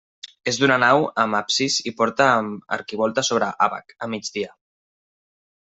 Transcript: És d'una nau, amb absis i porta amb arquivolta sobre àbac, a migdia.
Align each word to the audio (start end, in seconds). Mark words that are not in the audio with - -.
És 0.51 0.57
d'una 0.61 0.77
nau, 0.83 1.03
amb 1.23 1.37
absis 1.41 1.75
i 1.91 1.93
porta 2.01 2.29
amb 2.39 2.75
arquivolta 2.79 3.27
sobre 3.31 3.53
àbac, 3.67 3.97
a 4.07 4.11
migdia. 4.15 4.51